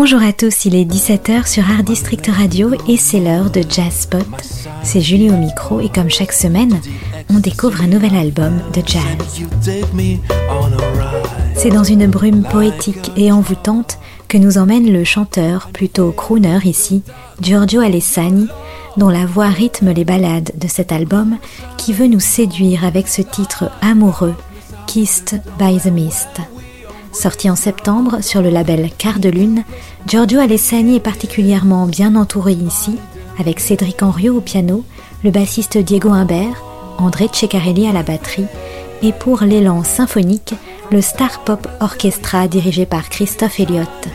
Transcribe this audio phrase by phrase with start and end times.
[0.00, 4.02] Bonjour à tous, il est 17h sur Art District Radio et c'est l'heure de Jazz
[4.02, 4.24] Spot.
[4.84, 6.80] C'est Julie au micro et comme chaque semaine,
[7.30, 9.02] on découvre un nouvel album de jazz.
[11.56, 17.02] C'est dans une brume poétique et envoûtante que nous emmène le chanteur, plutôt crooner ici,
[17.40, 18.46] Giorgio Alessani,
[18.98, 21.38] dont la voix rythme les ballades de cet album
[21.76, 24.36] qui veut nous séduire avec ce titre amoureux,
[24.86, 26.40] Kissed by the Mist.
[27.12, 29.64] Sorti en septembre sur le label Quart de Lune,
[30.06, 32.96] Giorgio Alessani est particulièrement bien entouré ici,
[33.38, 34.84] avec Cédric Henriot au piano,
[35.24, 36.62] le bassiste Diego Imbert,
[36.98, 38.46] André Ceccarelli à la batterie,
[39.02, 40.54] et pour l'élan symphonique,
[40.90, 44.08] le Star Pop Orchestra dirigé par Christophe Elliott.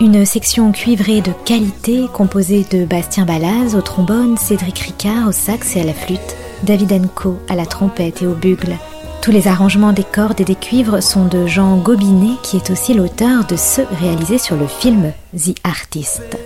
[0.00, 5.76] Une section cuivrée de qualité composée de Bastien Balaz au trombone, Cédric Ricard au sax
[5.76, 8.76] et à la flûte, David Enco à la trompette et au bugle.
[9.24, 12.92] Tous les arrangements des cordes et des cuivres sont de Jean Gobinet qui est aussi
[12.92, 16.36] l'auteur de ceux réalisés sur le film The Artist.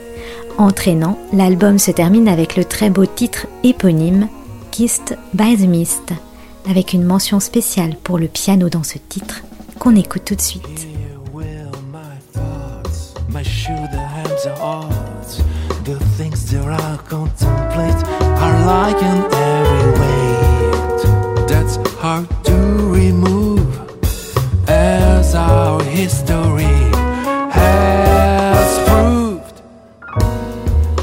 [0.58, 4.28] Entraînant, l'album se termine avec le très beau titre éponyme
[4.70, 6.12] Kissed by the Mist,
[6.70, 9.42] avec une mention spéciale pour le piano dans ce titre
[9.80, 10.86] qu'on écoute tout de suite.
[21.98, 22.54] Hard to
[22.92, 23.66] remove,
[24.68, 26.78] as our history
[27.50, 29.62] has proved.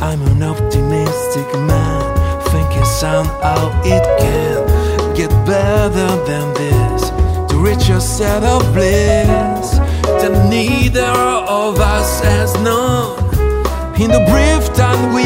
[0.01, 7.09] I'm an optimistic man, thinking somehow it can get better than this
[7.49, 9.77] to reach a set of bliss
[10.21, 13.19] that neither of us has known.
[13.99, 15.24] In the brief time we've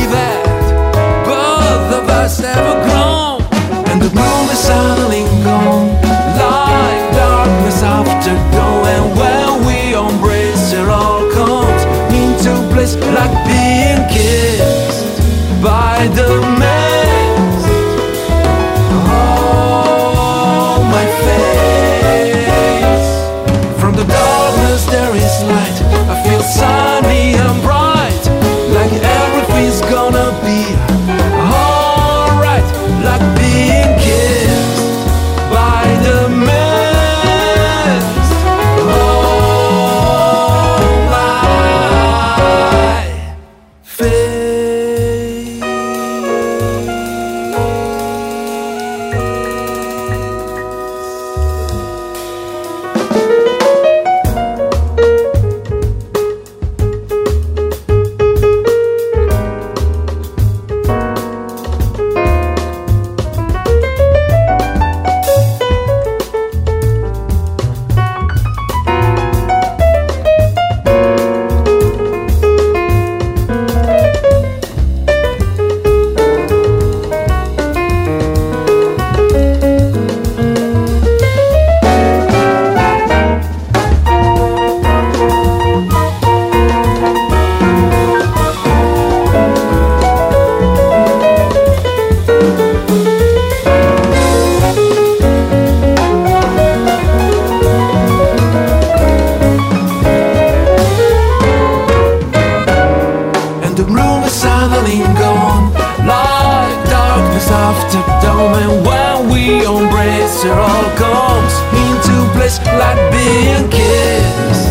[112.58, 114.70] like being kissed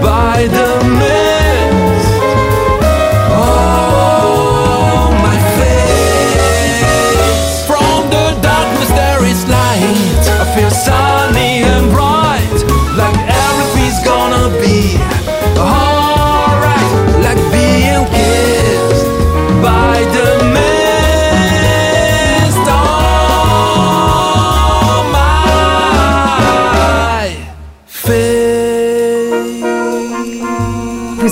[0.00, 0.65] by the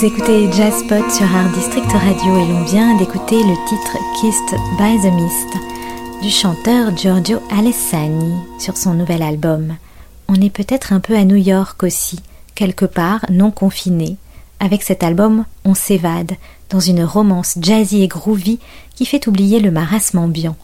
[0.05, 4.61] Vous écoutez Jazz Spot sur Art District Radio et l'on vient d'écouter le titre Kissed
[4.77, 9.79] by the Mist du chanteur Giorgio Alessani sur son nouvel album.
[10.29, 12.21] On est peut-être un peu à New York aussi,
[12.55, 14.19] quelque part non confiné.
[14.61, 16.33] Avec cet album, on s'évade
[16.69, 18.59] dans une romance jazzy et groovy
[18.95, 20.57] qui fait oublier le marasme ambiant.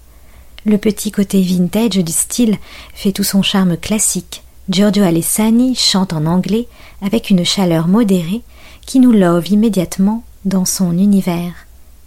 [0.66, 2.58] Le petit côté vintage du style
[2.92, 4.42] fait tout son charme classique.
[4.68, 6.68] Giorgio Alessani chante en anglais
[7.00, 8.42] avec une chaleur modérée
[8.90, 11.52] qui nous love immédiatement dans son univers.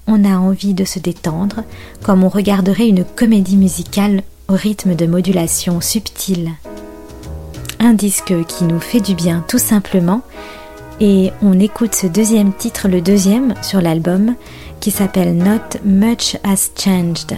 [0.05, 1.63] On a envie de se détendre,
[2.03, 6.51] comme on regarderait une comédie musicale au rythme de modulation subtil.
[7.79, 10.23] Un disque qui nous fait du bien tout simplement
[10.99, 14.35] et on écoute ce deuxième titre, le deuxième sur l'album,
[14.81, 17.37] qui s'appelle Not Much Has Changed.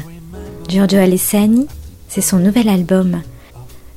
[0.67, 1.67] Giorgio Alessani,
[2.09, 3.21] c'est son nouvel album.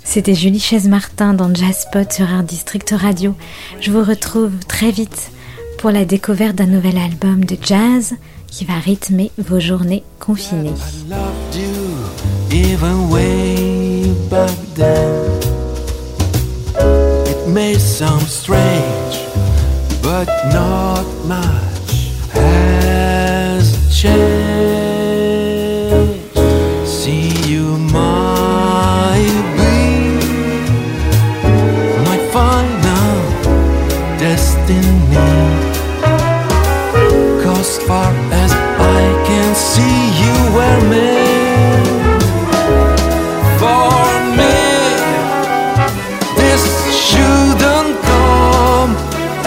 [0.05, 3.35] C'était Julie Chaise-Martin dans Jazzpot sur un District Radio.
[3.81, 5.31] Je vous retrouve très vite
[5.79, 8.15] pour la découverte d'un nouvel album de jazz
[8.49, 10.75] qui va rythmer vos journées confinées.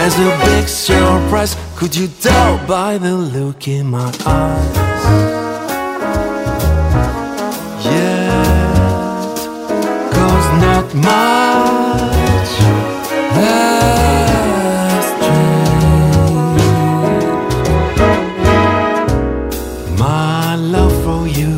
[0.04, 1.54] As a big surprise.
[1.76, 5.04] Could you tell by the look in my eyes?
[7.84, 9.36] Yet,
[10.14, 12.52] cause not much
[13.38, 15.80] has changed.
[20.00, 21.54] My love for you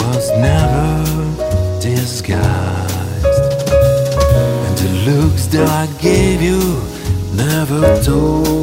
[0.00, 0.90] was never
[1.80, 3.24] disguised,
[4.66, 6.60] and the looks that I gave you
[7.34, 8.57] never told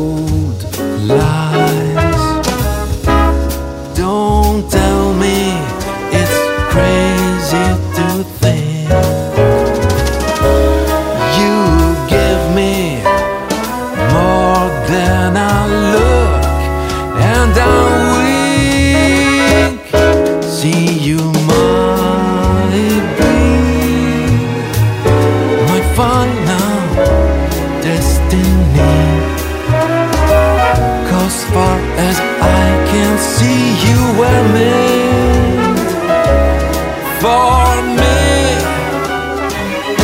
[37.25, 38.24] for me.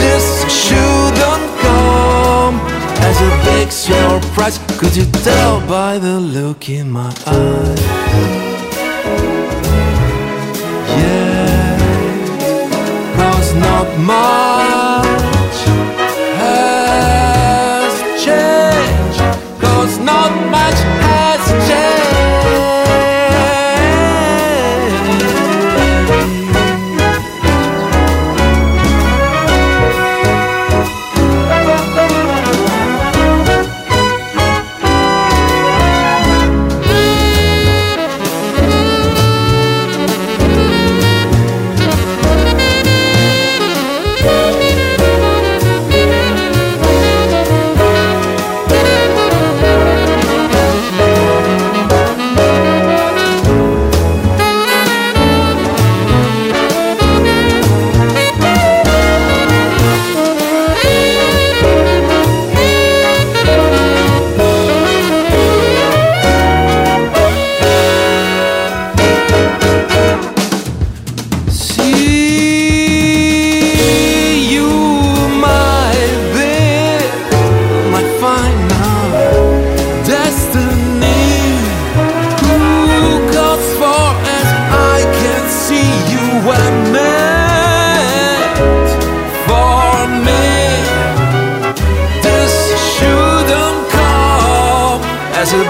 [0.01, 0.25] This
[0.61, 2.55] shouldn't come
[3.09, 4.57] as a big surprise.
[4.79, 7.81] Could you tell by the look in my eyes?
[10.97, 11.77] Yeah,
[13.17, 14.50] cause not much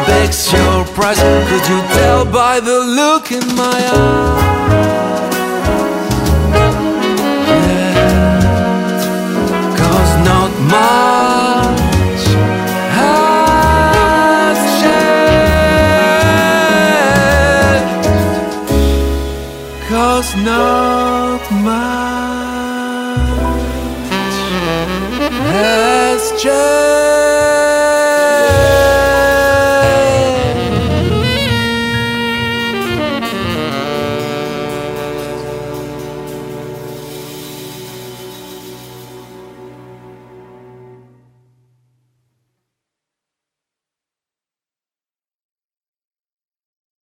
[0.02, 1.20] as a big surprise.
[1.20, 5.31] Could you tell by the look in my eyes?